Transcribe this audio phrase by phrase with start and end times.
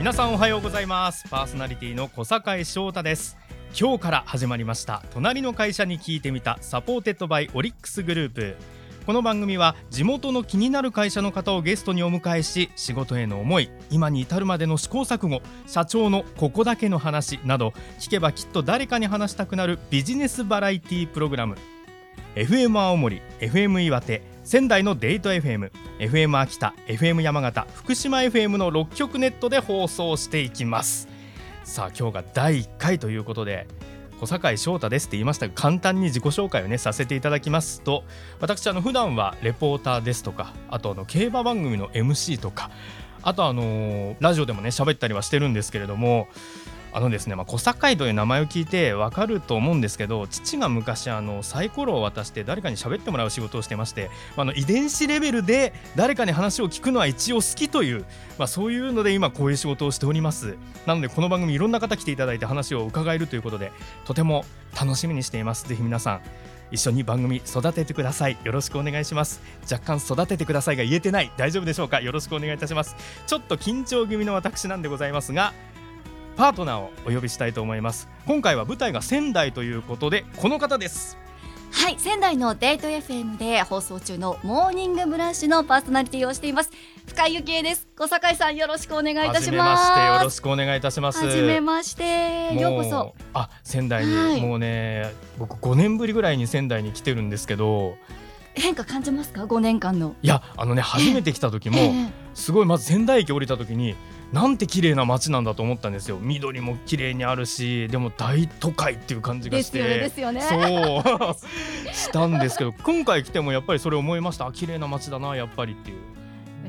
[0.00, 1.28] 皆さんおはようございます。
[1.28, 3.36] パーソナリティの小坂翔太です。
[3.78, 5.02] 今日から始まりました。
[5.12, 6.56] 隣の会社に聞いてみた。
[6.62, 8.56] Supported by オリックスグループ。
[9.04, 21.58] この番組は地元の気になる会社の方をゲストにお迎えし仕事への思い今に至るまでの試行錯誤社長のここだけの話など聞けばきっと誰かに話したくなるビジネスバラエティプログラム。
[22.36, 31.08] FM 青森 FM 岩手仙台のデート FM、FM 秋田、FM 山形、福島 FM の6局ネットで放送していきます。
[31.64, 33.68] さあ今日が第1回ということで
[34.18, 38.02] 小坂井翔太ですって言いましたが簡単に自己紹介をねさせていただきますと
[38.40, 42.70] 私あの普段はレポーターですとかあとあの競馬番組の MC とか
[43.22, 46.26] あとあのラジオでもね喋ったりはしてるんですけれども
[46.92, 58.04] あのですね、まあ、小堺という名前を聞いてわかると思うんですけど父が昔あのサイコロを渡して誰かに喋ってもらう仕事をしてましてあの遺伝子レベルで誰かに話を聞くのは一応好きという、
[58.38, 60.56] まあ、そういうので今こういう仕事をしております。
[60.86, 63.72] なのでこの番組いろんな方来ていただいて話を伺えるということで
[64.04, 64.44] とても
[64.80, 65.68] 楽しみにしています。
[65.68, 66.20] ぜひ皆さん
[66.72, 68.36] 一緒に番組育ててください。
[68.44, 69.40] よろしくお願いします。
[69.70, 71.32] 若干育ててくださいが言えてない。
[71.36, 72.00] 大丈夫でしょうか？
[72.00, 72.94] よろしくお願いいたします。
[73.26, 75.52] ちょっと緊張気味の私なんでございますが
[76.36, 78.08] パートナーをお呼びしたいと思います。
[78.26, 81.18] 今回は舞台が仙台ということでこの方です。
[81.72, 86.70] はい仙台のデート FM で放送中のモーニングブラッシュのパーソナリティをしています。
[87.06, 87.88] 深井幸恵です。
[87.96, 90.00] 小坂井さんよろしくお願いいたします。
[90.00, 91.24] よろしくお願いいたします。
[91.24, 92.54] はじめまして。
[92.58, 93.14] ようこそ。
[93.34, 97.96] あ仙台に、はい、もうね僕5年ぶりぐらいに仙台に来てるんですけど。
[98.54, 100.16] 変化感じますか？5年間の。
[100.22, 101.78] いやあのね初めて来た時も、
[102.34, 103.94] すごいまず仙台駅降りた時に
[104.32, 106.18] なんて綺麗な街なんだと思ったんですよ。
[106.20, 109.82] 緑も綺麗にあるしでも大都会っていう感じがして。
[109.82, 111.34] ですよねそう。
[111.92, 114.50] したんですけど今回来てもやっぱりそれ思いました。
[114.52, 116.09] 綺麗な街だなやっぱりっていう。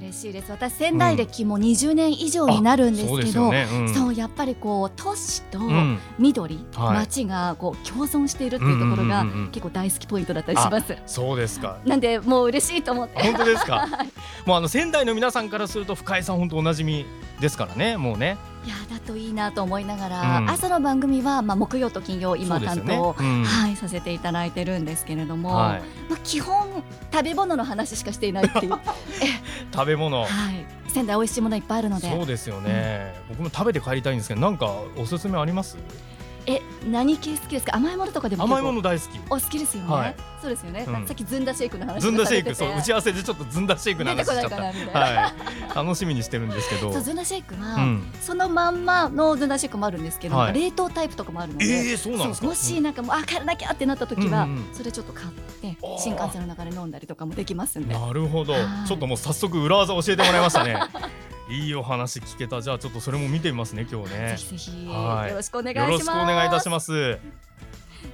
[0.02, 3.68] 嬉しいです私仙台歴も20年以上になるんですけど、うんそう、ね
[4.08, 5.60] うん、やっぱりこう都市と
[6.18, 10.98] 緑、うんはい、街がこう共存しているっていうところが結構大好きポイントだったりします。
[11.06, 11.78] そうですか。
[11.86, 13.22] なんでもう嬉しいと思って。
[13.22, 13.88] 本当ですか。
[14.46, 17.06] もうあの仙台の皆さんからすると深井さん本当おなじみ
[17.40, 18.38] ですからねもうね。
[18.64, 22.96] いやだといいなと思いながら、うん、朝の番組は、まあ、木曜と金曜今担当、ね。
[22.96, 28.74] うん、はい、させていただいてるんですけれども、はい、まあ、基本食べ物の話しかしていないっていう。
[29.74, 32.10] 食べ物、 はい、仙台美味しいものいっぱいあるので。
[32.10, 35.78] そうですよね、うん、僕も食べて帰りたいんですけどなんかおすすめあります？
[36.52, 37.76] え何系好きですか？
[37.76, 39.20] 甘いものとかでも甘いもの大好き。
[39.30, 42.70] お好きですよね、はい、そうですよね、うん、さっきずんだシェイクの話ずんだシェイクそう。
[42.78, 44.56] 打ち合わせでちょっとずんだシェイクの話しちゃった。
[45.00, 45.34] は
[45.72, 46.92] い、楽しみにしてるんですけど。
[46.92, 52.48] ずんだシェイクは、うん、そのまんまのずんだシェイクもあるんですけど、はい、冷凍タイプとかもあるので、えー、そうなんですか？
[52.48, 55.28] もしなんかもうあ帰らなきゃってなった時は、うんうん、それちょっと買っ
[55.62, 57.94] て新幹線の中で飲んだりとかもできますんで。
[57.94, 58.54] なるほど。
[58.88, 60.80] ちょっともう早速裏技教えてもらいましたね
[61.52, 62.62] いいお話聞けた。
[62.62, 64.30] じゃあちょっとそれも見てみますね今日ね。
[64.30, 65.92] ぜひぜひ、はい、よろしくお願いします。
[65.92, 67.20] よろしくお願いいたします。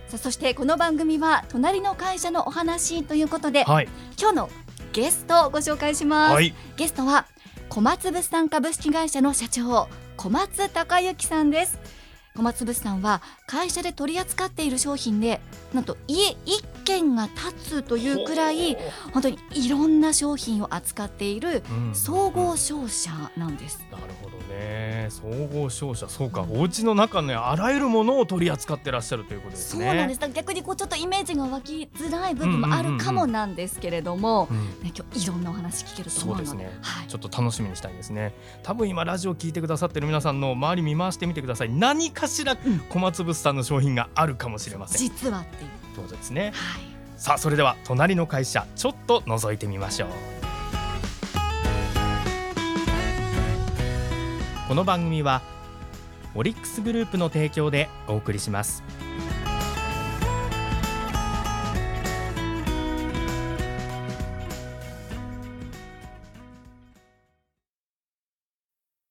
[0.07, 3.89] さあそしてこの番組は隣の会社のお話ということで、はい、
[4.19, 4.49] 今日の
[4.91, 7.27] ゲストをご紹介します、はい、ゲストは
[7.69, 11.79] 小松物産株式会社の社長小松隆之さんです。
[12.35, 15.41] 小松物産は会社で取り扱っている商品で
[15.73, 18.77] なんと家一軒が建つというくらい
[19.11, 21.61] 本当にいろんな商品を扱っている
[21.93, 23.85] 総合商社なんです。
[23.91, 25.07] なるほどね。
[25.09, 26.07] 総合商社。
[26.07, 29.85] そうか、うん、お家の中のあらゆるものを取り扱ってらっしゃるということですね。
[29.85, 30.19] そうなんです。
[30.33, 34.47] 逆にこうちょっとイメージが湧きづらい部分もあるかもなんですけれども、
[34.81, 36.47] ね、今日いろんなお話聞けると思うので。
[36.47, 38.33] そうですね、はい、ちょっと楽しみにしたいですね。
[38.63, 41.69] 多分今ラジオ聞いてくださってる皆さんの周り見回してみてください。
[41.69, 42.57] 何かしら
[42.89, 44.97] 小松物産の商品があるかもしれません。
[44.97, 46.51] 実はっていうことですね。
[46.55, 46.81] はい。
[47.17, 50.09] さあそれでは隣の会社ちょっと覗いてみましょう。
[54.67, 55.41] この番組は
[56.35, 58.83] オリックスグループの提供でお送りします。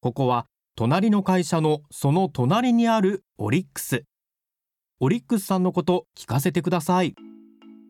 [0.01, 0.47] ここは
[0.77, 4.05] 隣の会社のその隣にあるオリックス
[4.99, 7.15] オリックスさんのこと聞かせてください。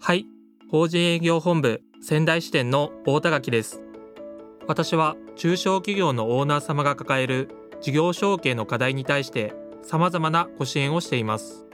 [0.00, 0.26] はい。
[0.68, 3.80] 法人営業本部仙台支店の大田垣です。
[4.66, 7.48] 私は中小企業のオーナー様が抱える
[7.80, 9.54] 事業承継の課題に対して
[9.84, 11.64] 様々なご支援をしています。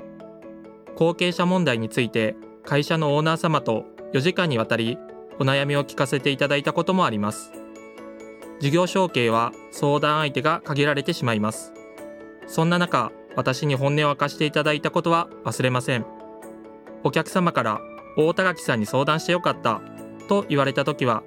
[0.96, 4.98] 後継者問題について会社のオーナー様と4時間にわたり
[5.38, 7.52] お悩みを聞かせていただいたこともあります。
[8.60, 11.72] 事業承継は相談相手が限られてしまいます。
[12.46, 16.06] そんな中私に本音を明かしていただいたことは忘れません。
[17.04, 17.80] お客様から
[18.16, 19.80] 大田垣さんに相談してよかった
[20.28, 21.22] と言われた時は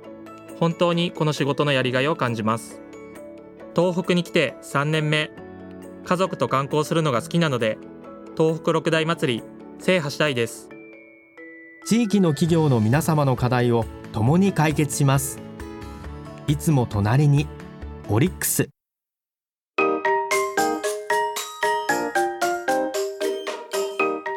[0.59, 2.81] 本当にこの仕事のやりがいを感じます。
[3.75, 5.31] 東北に来て3年目
[6.05, 7.77] 家族と観光するのが好きなので
[8.37, 9.43] 東北六大祭り
[9.79, 10.69] 制覇したいです。
[11.85, 15.39] 地域の企業の皆様の課題を共に解決します。
[16.47, 17.47] いつも隣に
[18.09, 18.74] オリックス。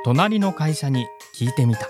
[0.08, 1.86] 隣の会社に聞いてみた。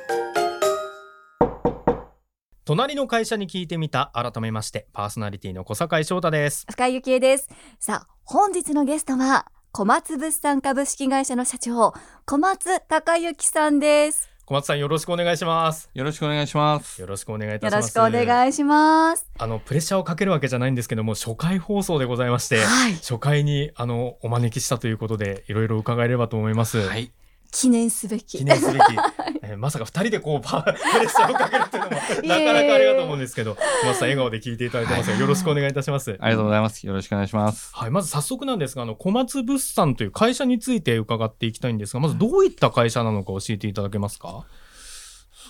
[2.65, 4.11] 隣の会社に聞いてみた。
[4.12, 6.67] 改めましてパーソナリティの小坂井翔太です。
[6.69, 7.49] 深井幸恵です。
[7.79, 11.94] さあ本日のゲストは小松物産株式会社の社長
[12.26, 14.29] 小松隆之さんです。
[14.47, 15.88] 小松さんよろしくお願いします。
[15.94, 17.00] よろしくお願いします。
[17.00, 17.97] よろしくお願いいたします。
[17.97, 19.31] よろしくお願いします。
[19.38, 26.81] あのプレッシャーをかけるわけじゃないんですけども初回放送でございまして、はい、初回にあのお招きしたということでいろいろ伺えればと思います。
[26.81, 27.12] はい
[27.50, 28.39] 記念すべき。
[28.39, 28.83] 記念すべき。
[29.43, 31.97] えー、まさか二人でこうパプレッシャーをかけるっていうのも
[32.29, 36.17] なかなかありがとう思うんですけど、小松さん笑顔で聞いていただいてますが、よろしくお願いいたします。
[36.21, 36.87] ありがとうございます。
[36.87, 37.71] よろしくお願いします。
[37.75, 44.45] はい、まず早速なんですが、あの小松物産という会社について伺っていきたいんですが、まずどういった会社なのか教えていただけますか？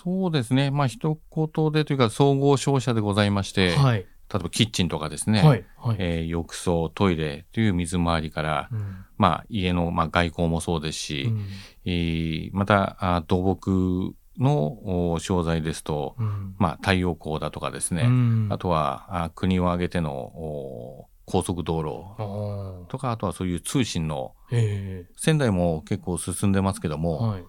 [0.03, 0.71] そうですね。
[0.71, 11.45] まあ一言でというか総合商社でございまして、はい、例えばキッチンとかですね、はいはい、えー、浴槽、トイレという水回りから、うん、まあ家の、まあ、外交もそうですし、うん、
[11.85, 24.33] えー、またあ土木の商材ですと、うん、まあ太陽光だとかですね、うん、あとはあ国を挙げての高速道路とか、あとはそういう通信の、
[25.15, 27.43] 仙台も結構進んでますけども、はい、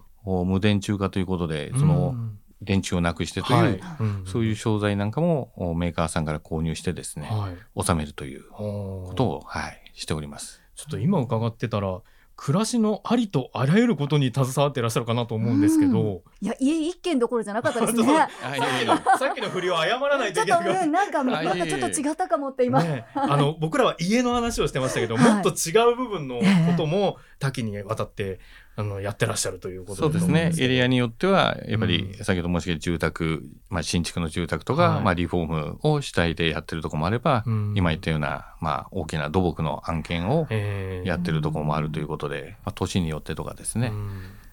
[0.45, 2.15] 無電柱化ということで、その、
[2.61, 3.81] 電池をなくしてという、
[4.25, 10.61] そういう商材なんかもメーカーさんから購入してですね、はい、収めるということを、はい、しております。
[10.75, 12.01] ちょっと今伺ってたら
[12.41, 16.03] 暮らしのありとあらゆることに携わっていらっしゃるかなと思うんですけど、う
[16.43, 18.03] ん、いや家一軒どころじゃなかったですね。
[19.19, 26.43] さっきの振りを謝らないといけない、うん、なんかなんかちょっと違ったかもって今、ね、あの僕らは家の話をしてましたけど、もっと違う部分のこ
[26.77, 28.39] とも多岐にわたって
[28.75, 30.51] あのやってらっしゃるということそうですね。
[30.57, 40.47] エリアによってはやっぱり、先ほど申し上げた住宅、まあ、新築の住宅とか、はい、まあ、リフォームを主体でやってるところもあれば、うん、今言ったような、まあ、大きな土木の案件を
[41.03, 43.91] やってるところもあるということで、まあ、都市によってとかですね、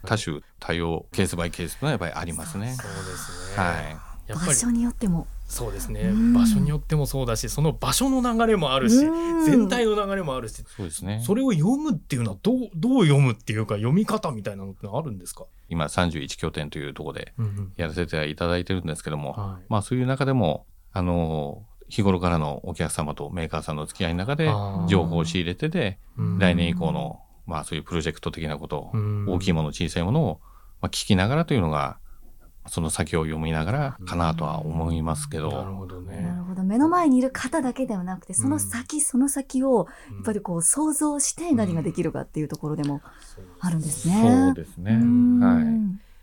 [0.05, 2.75] 多種多様ケースバイケースのやっぱりありますね。
[2.75, 3.73] そうですね、は
[4.05, 5.27] い場所によっても。
[5.47, 8.97] そうですね、場所によってもそうだしその場所の流れもあるし
[9.47, 11.23] 全体の流れもあるしそうですね。
[11.25, 15.47] それを読むっていうのはどうどう読むっていうか読み方みたいなのってあるんですか？
[15.71, 17.33] 今31拠点というところで
[17.77, 24.53] やらせていただいてるんですけども、うんうん、まあそういう中でもあの日頃からのお客様とメーカーさんの付き合いの中で
[24.87, 25.99] 情報を仕入れてで
[26.39, 28.91] 来年以降のまあそういうプロジェクト的なこと、
[29.27, 30.41] 大きいもの小さいものを
[30.83, 31.99] まあ聞きながらというのが
[32.69, 35.50] その先を読みながらかなとは思いますけど。
[35.50, 36.20] なるほどね。
[36.23, 36.62] なるほど。
[36.62, 43.00] 目の前にいる方だけではなくて、その先、その先を、やっぱりこう想像して何ができるかっていうところでも
[43.61, 44.44] あるんですね。
[44.47, 44.93] そうですね。
[45.44, 45.65] はい。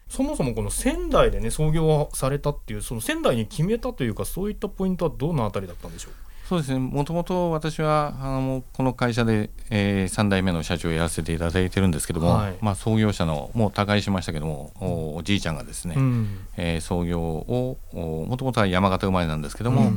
[0.08, 6.14] そもそもこの仙台でね創業されたっていうその仙台に決めたというかそういったポイントはどのあたりだったんでしょう？
[6.48, 6.78] そうですね。
[6.78, 19.90] もともと私はあのこの会社で、えー、3代目の社長をやらせていただいてるんですけども、はい、まあ、創業者のもう他界しましたけどもおおじいちゃんがですね、うん、えー、創業をもともとは山形生まれなんですけども、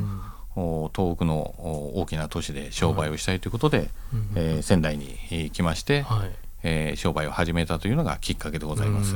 [0.55, 1.53] うん、お東北の
[1.95, 3.87] 大きな都市で商売をしたいということで、はい、
[4.35, 6.31] えー、仙台に来まして、はい、
[6.63, 9.15] えー、商売を始めたというのがきっかけでございます。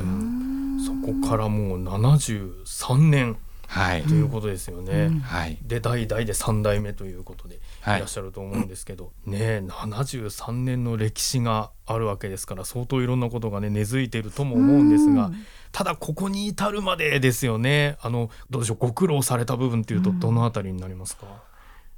[0.86, 3.36] そこからもう73年
[3.74, 5.10] はい、ということですよね。
[5.24, 7.58] はい、で代々で3代目ということでい。
[7.84, 15.32] らっしゃると思うんですけど、はい、ね73年の歴史があるわけですから相当いろんなことがね根付いているとも思うんですが。
[15.72, 17.96] ただここに至るまでですよね。
[18.00, 21.26] あのどうでしょうご苦労された部分っていうとどのあたりになりますか？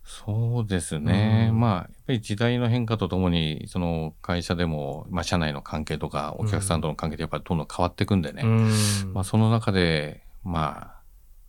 [0.07, 8.71] そうですね、うん、まあやっぱり時代の変化とともにその会社でも、まあ、社内の関係とかお客さんとの関係でやっぱりどんどん変わっていくんでね、うん、
[9.13, 10.96] まあ、その中でまあ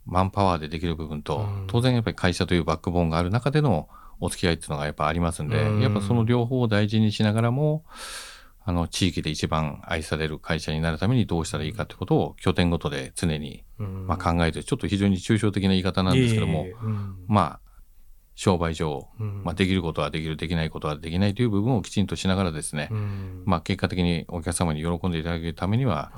[0.08, 3.88] マンパワーでできる部分と、当然やっぱり会社というバックボーンがある中での
[4.20, 7.84] お付き合いっていうのがやっぱありますんで、やっぱその両方を大事にしながらも、
[8.64, 16.66] あの、地域で一番愛される会社になるためにどうしたらいいかってことを拠点ごとで常に、まあ、考えて、ちょっと非常に抽象的な言い方なんですけども、
[17.26, 17.68] まあ、
[18.34, 19.08] 商売上、
[19.44, 22.88] まあ、できることはできる、できないことはできないという部分をきちんとしながらですね、
[23.46, 26.12] まあ、結果的にお客様に喜んでいただけるためには、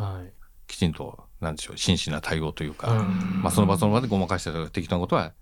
[0.66, 5.32] きちんとなんでしょう真摯な対応というか、うん、まあ、その場その場でごまかしたりとか適当なことは、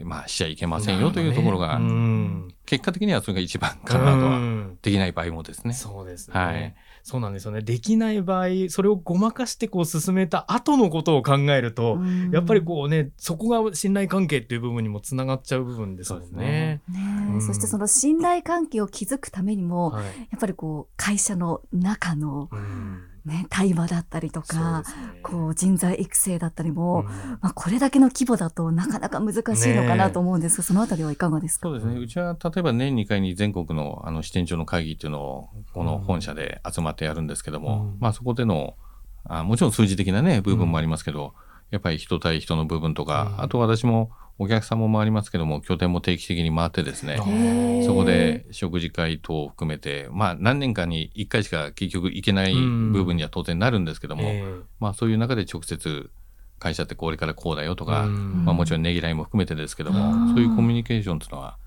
[0.00, 5.72] まあ、しちゃいけませんよというところが、ねうん、結果的にはそれが一番かなとは、できない場合もですね。
[5.72, 6.74] そうですね、はい。
[7.02, 7.62] そうなんですよね。
[7.62, 11.98] できない場合、それをごまかしてこう進めた後のことを考えると、
[12.32, 16.80] やっぱりこうね、そこが信頼関係っていう部分にもつながっちゃう部分ですもんね。
[16.88, 22.50] ねそしてその信頼関係を築くためにも、はい、やっぱりこう会社の中の、
[23.26, 24.84] ね、対話だったりとか、ね、
[25.22, 27.06] こう人材育成だったりも、うん、
[27.40, 31.68] まあ、これだけの規模だとなかなか難しいのかなと思うんですが、ね、そのあたりはいかがですか？
[31.68, 31.98] そうですね。
[31.98, 38.76] うちは例えば年2回に全国のあの支店長の会議っていうのをこの本社で集まってやるんですけども、うん、まあ、そこでの
[39.24, 41.32] あもちろん数字的なね部分もありますけど、うん、
[41.72, 47.16] やっぱり人対人の部分とか、あと私もお客さんも回りますけども拠点も定期的に回ってですね
[47.86, 54.34] そこで食事会等を含めてまあ何年かに1回しか結局行けない部分には当然なるんですけども、
[54.78, 56.10] まあそういう中で直接
[56.58, 58.08] 会社ってこれからこうだよとか、
[58.44, 61.58] まあ、もちろんねぎらいも含めてですけどもそういうコミュニケーションというのは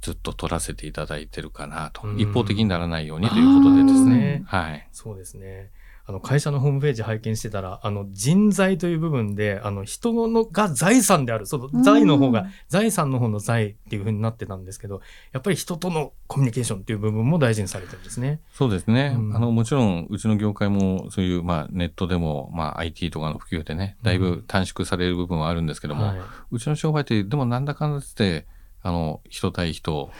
[0.00, 4.42] ずっと取らせていただいてるかなと、一方的にならないようにということでですね。
[4.46, 4.88] はい。
[4.92, 5.70] そうですね。
[6.08, 11.44] あの会社のホームページ拝見してたらあの人材という部分であの人のが財産である。
[11.44, 18.40] その財の方が、財産の方の財っていうふうになってたんですけどやっぱり人とのコミュニケーションっていう部分も大事にされてるんですね。
[18.54, 26.18] そうですね、うん、あのもちろんうちの業界もそういう、まあ、ネットでも、まあ、IT とかの普及でねだいぶ短縮される部分はあるんですけども、うんはい、
[26.52, 28.46] うちの商売ってでもなんだかんだって
[28.80, 30.10] あの人対人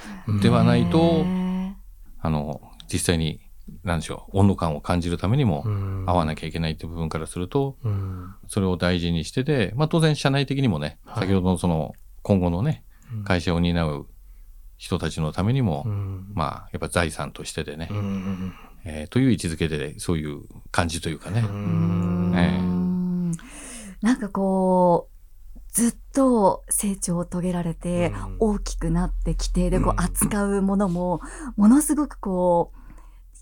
[0.43, 1.25] ではないと
[2.21, 2.61] あの
[2.93, 3.48] 実際に
[3.85, 5.65] なんでしょう、温度感を感じるためにも
[6.07, 7.77] 合わなきゃいけないっていう部分からすると、
[8.47, 12.85] それを大事にしてで、まあ当然社内的にもね、先ほどのその今後のね、
[13.25, 14.07] 会社を担う
[14.77, 15.85] 人たちのためにも、
[16.35, 17.89] まあやっぱ財産としてでね、
[18.85, 21.41] えー、という位置づけでそういう感じというかね。
[21.41, 23.35] えー、
[24.01, 25.19] なんかこう、
[25.73, 31.21] ずっと成長を遂げられて、大きくなってきて、で、こう扱うものも、
[31.57, 32.78] ものすごくこう、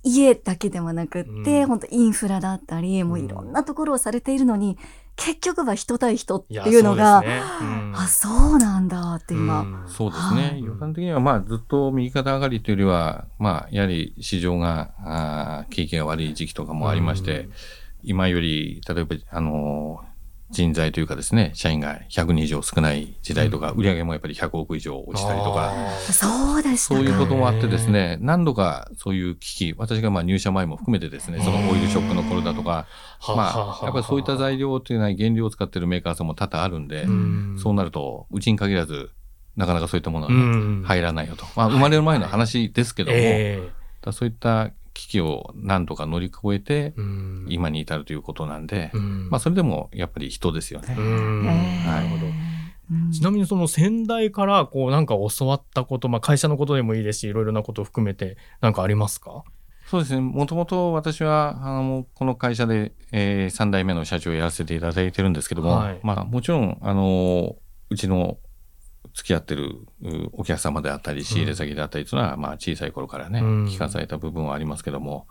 [0.06, 4.78] 家だけではなくって、うん、本当インフラだったり、もういろんなところをされているのに、
[5.16, 7.40] 結局は人対人っていうのが、ね。
[7.60, 9.60] うん、あ、そうなんだって今。
[9.60, 10.60] うん、そうですね。
[10.62, 17.48] 予算的にはまあずっと右肩上がりというよりは、まあやはり市場が、あ景気が悪い時期とかもありまして、
[18.04, 20.15] 今より、例えば、あのー
[20.50, 25.72] 人材というかですね、社員が100人以上少ない時代とか、売上もやっぱり100億以上落ちたりとか、
[26.12, 32.86] そうでそういうこともあってですね、何度かそういう危機、私がまあ入社前も含めてですね、そのオイルショックの頃だとか、
[33.26, 37.06] まあ、やっぱりそういった材料というのは原料を使っているメーカーさんも多々あるんで、
[37.60, 39.10] そうなると、うちに限らず、
[39.56, 41.44] なかなかそういったものは、入らないよと。
[41.56, 46.94] まあ、生まれる前の話ですけども、そういった危機を何とか乗り越えて、
[47.48, 48.90] 今に至るということなんで、
[49.28, 50.94] まあそれでもやっぱり人ですよね。
[50.94, 52.26] なるほど。
[53.12, 59.44] ちなみにその先代からこうなんか教わったこと、まあ会社のことでもいいですし、いろいろなことを含めて何かありますか？
[59.86, 60.20] そうですね。
[60.20, 67.54] もともと私は、あの、この会社で、えー、3代目の社長をやらせていただいてるんですけども、はい、まあもちろん、あの、
[67.90, 68.38] うちの
[69.14, 69.86] 付き合ってる
[70.32, 75.26] お客様であったり、仕入れ先であったりというのは、まあ小さい頃からね、聞かされた部分はありますけども、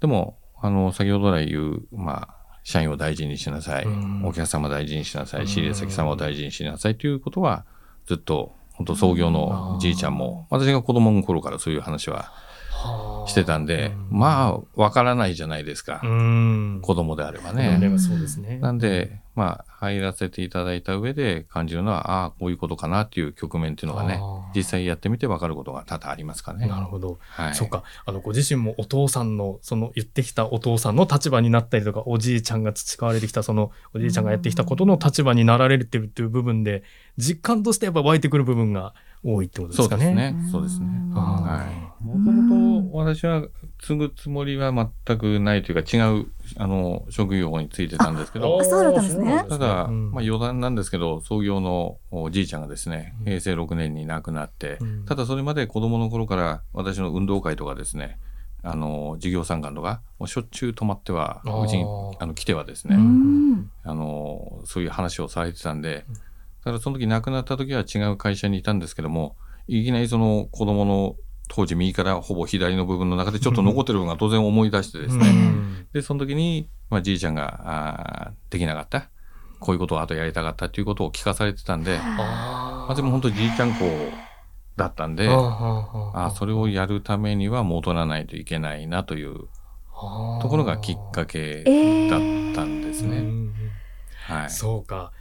[0.00, 3.86] でも、あの、先ほど来言う、まあ、社員を大事にしなさい、
[4.24, 7.64] お客様大事にしなさい、仕入れ先様を大事にしなさいということは、
[8.06, 12.32] ずっと、本当創業のじいちゃんも、私が子供の頃からそういう話は
[13.26, 16.00] してたんで、まあ、わからないじゃないですか。
[16.82, 17.78] 子供であればね。
[17.98, 18.58] そうですね。
[18.58, 24.20] なんで、まあ、入らせていただいた上で感じるのは、ああ、こういうことかなっていう局面っていうのがね、
[24.54, 26.66] 実際やってみて分かることが多々ありますかね。
[26.66, 27.18] なるほど。
[27.20, 27.84] はい、そうか。
[28.04, 36.82] あの、ご自身もお父さんの、その言ってきたお父さんの立場になったりとか、おじいちゃんが培われてきた、その、おじいちゃんがやってきたことの立場になられていうっていう部分で、
[37.16, 40.04] 実感としてやっぱ湧いてくる部分が多いってことですかね。
[40.04, 40.48] そうですね。
[40.50, 40.86] そうですね。
[41.14, 41.66] は
[42.00, 42.04] い。
[42.04, 43.46] もともと私は
[43.78, 48.62] 継ぐつもりは全くないというか違うあの職業についてたんですけど。
[48.64, 49.44] そうだったんですね。
[49.48, 58.18] ただ、まあ余談なんですけど、創業のおじいちゃんがですね、平成6年に亡くなって、ただそれまで子供の頃から私の運動会とかですね、
[58.62, 61.84] あの授業参観とかもうしょっちゅう泊まってはうちに
[62.18, 62.96] あの来てはですね
[63.84, 66.04] あのそういう話をされてたんで
[66.64, 69.36] ただその時亡くなった時は違う会社にいたんですけども
[69.66, 71.16] いきなりその子供の
[71.48, 75.26] 当時右からほぼ左の部分の中でちょっと残ってる部分が当然思い出してですね、
[75.92, 79.10] でその時に、まあ、じいちゃんがあできなかった。
[79.60, 83.84] こういうことをあとやりたかったっていうことを聞かされてたんで、まあ、でも本当じいちゃん子
[84.76, 91.62] だったんで、あそれをやるためには戻らないといけないなというところがきっかけ
[92.08, 92.20] だっ
[92.54, 93.16] たんですね。
[93.18, 93.50] えー、
[94.40, 95.12] はい、そうか。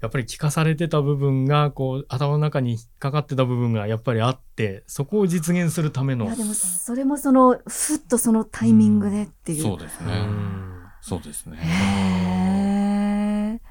[0.00, 6.26] やっぱり聞かされてた部分が、こう、頭の中に引っかかってた部分がやっぱりあって、そこを実現するための。
[6.26, 9.58] いや、でも、それもその、ふっとそのタイミングでっていう。
[9.58, 10.28] うん、そうですね。
[11.00, 11.58] そうですね。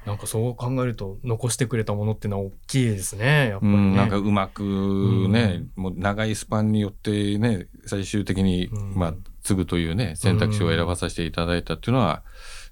[0.06, 3.48] なんかそう考えると残してくれたものっていうのは大きいですね。
[3.50, 4.62] やっぱり、ね、なんかうまく
[5.28, 12.22] ね、うん、もう長いスパンによってね、最終的に、まあ、継ぐというね、選択肢を選ばさせていただいたっていうのは、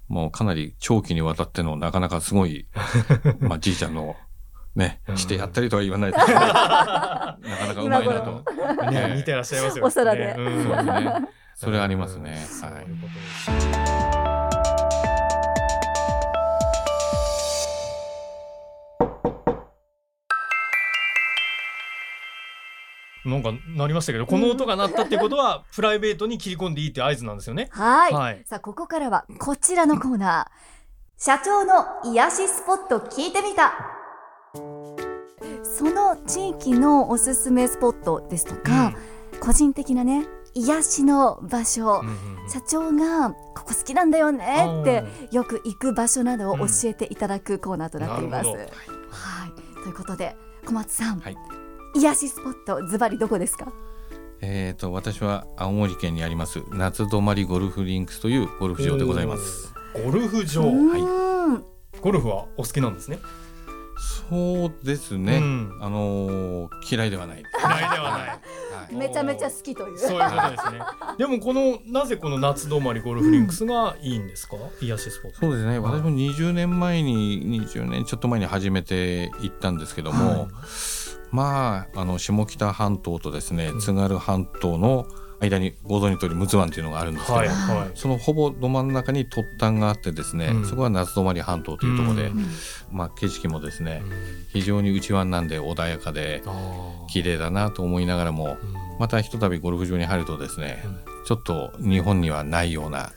[0.07, 2.67] もうかなり長期にわたってのなかなかすごい、
[3.39, 4.15] まあじいちゃんの
[4.75, 7.37] ね、してやったりとは言わないですけど、 なか
[7.67, 8.43] なかうまいなと。
[8.91, 9.87] ね、見てらっしゃいますよね。
[9.87, 10.35] お皿で。
[10.35, 11.29] そうですね。
[11.55, 12.45] それありますね。
[12.61, 13.96] はい。
[23.27, 27.67] なんかなりましたけど、この音が鳴ったってことは、プライベートに切り込んでいいって合図なんですよね。
[27.71, 28.13] はい。
[28.13, 30.67] はい、さあ、ここからはこちらのコーナー。
[31.19, 33.73] 社長の癒しスポット聞いてみた。
[35.63, 38.93] その地域のおすすめスポットですとか、
[39.33, 42.03] うん、個人的なね、癒しの場所、
[42.49, 48.47] 社長がここ好きなんだよねってよく行く場所などを教えていただくコーナーとなっています。
[48.47, 48.63] うん、はい、
[49.83, 51.37] ということで小松さん、はい、
[51.97, 53.71] 癒しスポットズバリどこですか？
[54.39, 59.73] えーと、私は青森県にあります夏泊まりゴルフリンクスというゴルフ場でございます。
[60.05, 60.61] ゴルフ場。
[60.61, 61.59] は
[61.95, 61.99] い。
[61.99, 63.17] ゴルフはお好きなんですね？
[64.29, 67.43] そうですね、うん、あのー、嫌いではない。
[67.59, 68.39] 嫌いではない、は
[68.91, 69.97] い、 めちゃめちゃ好きという。
[69.97, 70.79] そういうことですね。
[71.17, 75.39] でもこのなぜこの夏泊まりゴルフリンクスがいいんですか、うん、癒しスポット。
[75.39, 75.79] そうですね。
[75.79, 80.47] 私も20年前に20年ちょっと前に初めて行ったんですけども、はい
[81.31, 85.07] まあ、あの下北半島とですね、津軽半島の
[85.39, 92.45] 間にご存じ通り陸奥湾というのがあるんですけど、はいはい、そのほぼど真ん中に突端があってですね、うん、そこは夏泊半島というところで、うん、
[92.91, 94.11] まあ、景色もですね、うん、
[94.51, 96.41] 非常に内湾なんで穏やかで
[97.09, 98.57] 綺麗だなと思いながらも、
[98.99, 100.83] またひとたびゴルフ場に入るとですね、
[101.27, 103.11] ちょっと日本にはないような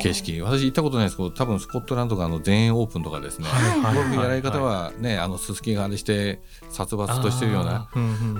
[0.00, 0.40] 景色。
[0.42, 3.48] 私行ったことないですけど多分スコットランドがあの全英オープンとかですね、
[3.82, 6.40] ゴルフやられ方はね、あのすすきがあれして
[6.70, 7.90] 殺伐としてるような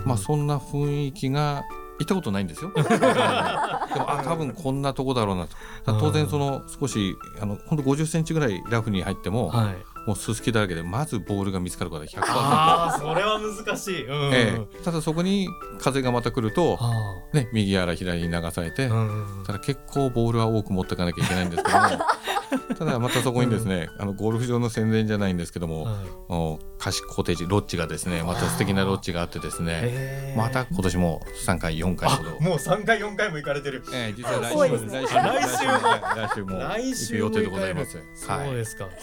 [0.05, 1.65] まあそんな雰囲気が
[1.99, 2.73] 行ったことないんですよ。
[2.77, 5.99] でもあ多分こんなとこだろうなと。
[5.99, 15.49] 当然その少しあの本当50センチぐらいラフに入っても、はい、もうすすきだらけでまずボールが見つかることは100%ああそれは難しい、うん、ええ、ただそこに
[15.81, 16.79] 風がまた来ると、
[17.33, 18.89] ね、右やら左に流されて、
[19.47, 21.85] ただ結構ボールは多く持っていかなきゃいけないんですけども
[22.79, 25.85] ただまたそこにですね、あのゴルフ場の宣伝じゃないんですけども、
[26.29, 32.31] はい、貸しコテージロッジがですねまた素敵なロッジがあってですねまた今年も3回4回ほど。
[32.41, 35.21] もう3回4回も行かれてる、ええ、実は来週も、ね、来週も。
[35.21, 37.99] 来週も来週も行く予定でございます。
[38.15, 38.95] そうですか、はい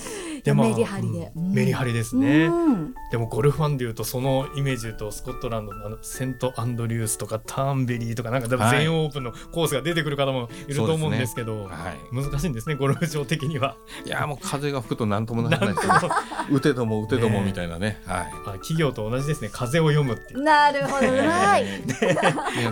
[0.44, 13.78] でもメリハリで、うん、メリハリですね、うん、でもゴルフファンでいうとそのイメージでいうとスコットランドのあのセントアンドリュースとかターンベリーとかなんか全英オープンのコースが出てくる方もいると思うんですけど、ねはい、難しいんですねゴルフ場的には。
[14.06, 15.94] いやもう風が吹くと何ともならないですね。
[16.52, 19.50] 打てども打てどもみたいなね、ね、はい、企業と同じですね。
[19.52, 20.44] 風を読むっていう。
[20.44, 21.08] なるほど。
[21.08, 21.84] はい、ね、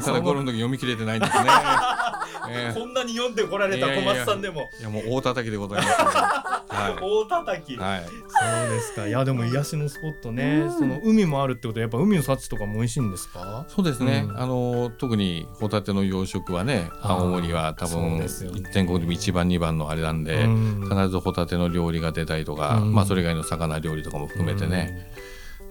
[0.03, 1.49] ただゴルフの時読み切れてないんですね。
[2.49, 4.69] えー、こんなに読んでこられた小松さんでも。
[4.79, 9.07] いやもう大叩きでございます、はい、 大叩き、はい、そうですか。
[9.07, 13.65] いやでも癒しのスポットね、その海もあるってことはやっぱ海の幸とかも美味しいんですか？
[13.69, 18.25] そうですね、うん、あの特にホタテの養殖はね青森は多分
[18.73, 20.47] 全国でも一番二番のあれなんで、
[20.83, 25.11] 必ずホタテの料理が出たりとか、まあそれ以外の魚料理とかも含めてね、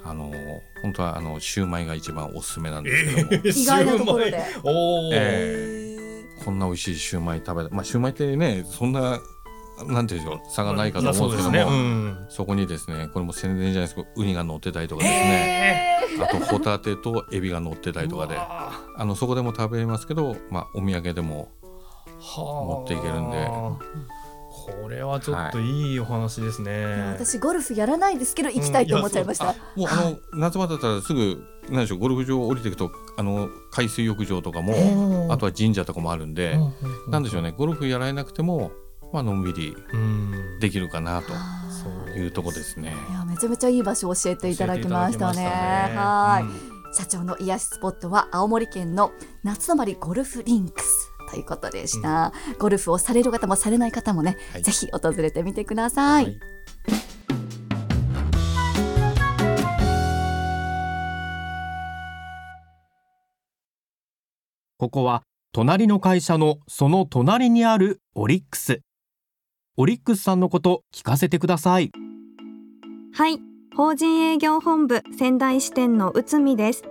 [0.04, 0.32] あの
[0.82, 4.44] 本当はあのシューマイが一番おすすめなんですけども、えー、意外なところで。
[4.64, 9.20] お、えー、こんな美味しいシューマイ食べたまあシューマイってねそんな
[9.86, 11.76] なんていうんでしょう差がないかと思うんですけども、ね。
[11.76, 21.48] うん、そこにですねこれも宣伝じゃないですけどウニが乗ってたりとかですね、えー、あとホタテとエビが乗ってたりとかであのそこでも食べますけど、まあ、お土産でも
[22.36, 23.48] 持っていけるんで。
[24.50, 25.94] これはちょっとい。
[25.94, 36.58] いお話ですね、はい、私ゴルフやらないですけど行きたいと思っちゃいました、うん、もうあの夏場だったらすぐなんでしょうゴルフ場降りていくとあの海水浴場とかもあとは神社とかもあるんで、
[37.08, 38.72] なんでしょうねゴルフやられなくても
[39.12, 39.76] まあのんびり
[40.60, 41.32] できるかなと。
[42.16, 42.94] いうとこですね。
[43.10, 45.42] いやめちゃめちゃいい場所を教えていただきましたね。
[45.42, 49.12] ねはい、うん、社長の癒しスポットは青森県の
[49.44, 51.10] 夏泊まりゴルフリンクス。
[51.30, 56.40] ということでした、うん、ゴルフをされる方もされない方もね、はい、ぜひ訪れてみてください、はい。
[64.76, 68.80] ここは隣の会社のその隣にあるオリックス
[69.76, 71.90] オリックスさんのこと聞かせてください。
[73.12, 73.38] はい。
[73.76, 76.84] 法人営業本部仙台支店の内海です。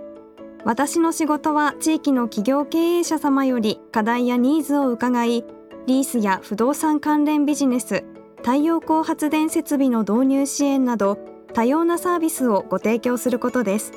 [0.64, 5.44] 私の仕事は地域の企業経営者様より課題やニーズを伺い
[5.86, 8.04] リースや不動産関連ビジネス
[8.38, 11.18] 太陽光発電設備の導入支援など
[11.54, 13.92] 多様なサービスをご提供することです。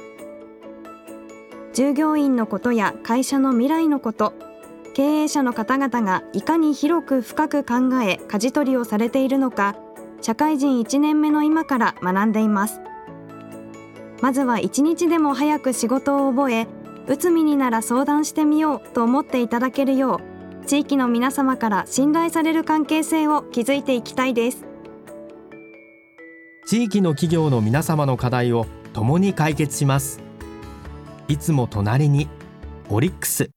[1.73, 4.33] 従業員のことや会社の未来のこと
[4.93, 9.75] 経営者の方々がいかに広く深く考え舵取りをされているのか
[10.21, 12.79] 社会人1年目の今から学んでいます。
[14.21, 16.67] まずは1日でも早く仕事を覚え
[17.09, 20.21] うつみになら相談してみようと思っていただけるよ
[20.63, 24.65] う地域の皆様から信頼される関係性を築いていきたいです。
[26.65, 30.21] 地域の企業の皆様の課題を共に解決します。
[31.27, 32.29] いつも隣に
[32.89, 33.49] オリックス。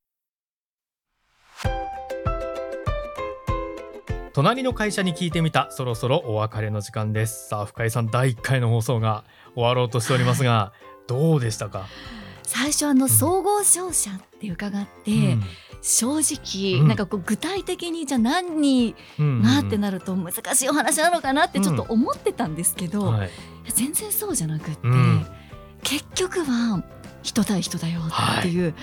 [4.36, 5.70] 隣の会社に聞いてみた。
[5.70, 7.48] そろそろお別れの時間です。
[7.48, 10.74] さあ深井さん第1回の放送が終わろうとしておりますが
[11.08, 11.86] どうでしたか？
[12.42, 15.42] 最初あの総合商社って伺って、うん、
[15.80, 23.30] 正直、うん、なんかこう具体的にじゃあ何になってなると難しいお話なのかなってちょっと思ってたんですけど、うんはい、
[23.74, 24.80] 全然そうじゃなくって、
[25.82, 26.84] 結局は
[27.22, 28.02] 人対人だよ
[28.38, 28.74] っていう、はい、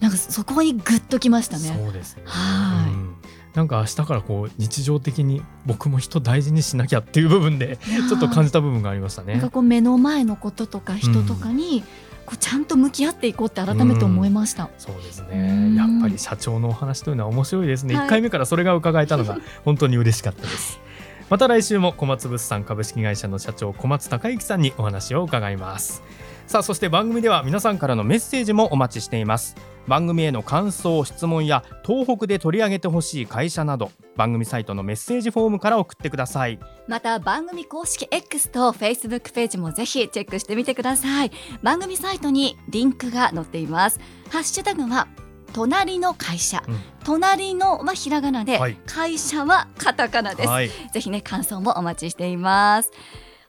[0.00, 1.78] なんかそこにグッときましたね。
[1.78, 2.22] そうですね。
[2.24, 3.13] はい、
[3.54, 9.34] なんか明日からこう日常的に僕も人大事にしなきゃっていう部分でちょっと感じた部分がありましたね。
[9.34, 11.84] なんかこう目の前のこととか人とかに、
[12.26, 15.76] こうちゃんと向き合っていこうって改めて思いました、うん、そうですね。
[15.76, 20.80] やっぱり社長のお話というのは面白いですね、はい、1回目からそれが伺えたのが本当に嬉しかったです。
[21.30, 26.02] また来週も小松物産株式会社の社長小松孝之さんにお話を伺います。
[26.46, 29.56] さあそして番組では皆さんからのメッセージもお待ちしています
[29.86, 36.58] 番組への感想質問や東北で取り上げてほしい会社など番組サイトのメッセージフォームから送ってください。
[36.86, 41.30] また番組公式 X と Facebook ページもぜひチェックしてみてください。
[41.62, 44.00] 番組サイトにリンクが載っています。
[44.30, 45.08] ハッシュタグは
[45.54, 52.90] 隣の会社、うん、隣のはひらがなで、はい、会社はカタカナです、はい、ぜひね感想もお待ちしています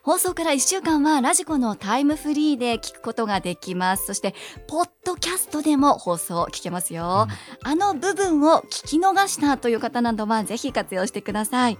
[0.06, 4.06] 放送から1週間はラジコのタイムフリーで聞くことができます。
[4.06, 4.36] そして
[4.68, 7.26] ポッドキャストでも放送聞けますよ、
[7.64, 11.78] うん、あの部分を聞き逃したという方などはぜひ活用してください。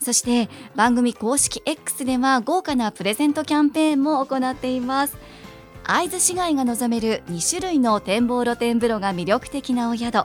[0.00, 5.16] そして番組公式 X では豪華なプレゼントキャンペーンも行っています。
[5.84, 10.24] 会津市街が望める2種類の展望露天風呂が魅力的なお宿。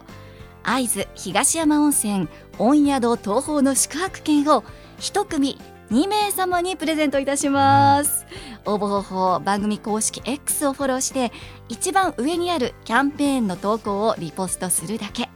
[0.63, 4.63] 会津東山温泉温宿東宝の宿泊券を
[4.97, 5.59] 1組
[5.91, 8.25] 2名様にプレゼントいたします。
[8.65, 11.31] 応募方法番組公式 X をフォローして
[11.69, 15.29] 一番上にあるキャンペーンの投稿をリポストするだけ。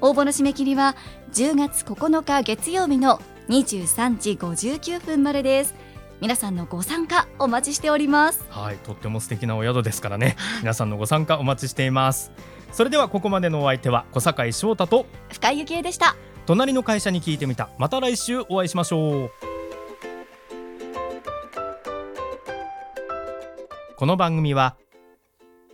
[0.00, 0.94] 応募の締め切りは
[1.32, 5.74] 10月9日月曜日の23時59分までです。
[6.20, 8.44] 皆さんのご参加お待ちしております。
[8.50, 10.36] はいとっても素敵なお宿ですからね。
[10.60, 12.32] 皆さんのご参加お待ちしています。
[12.72, 16.16] それではここまでのお相手は小坂井翔太と深井幸恵でした。
[16.46, 17.68] 隣の会社に聞いてみた。
[17.78, 19.55] また来週お会いしましょう
[23.98, 24.76] この番組は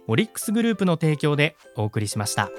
[0.06, 2.50] オリックスグループの提供でお送りしました。